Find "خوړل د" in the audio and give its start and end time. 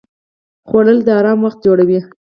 0.67-1.09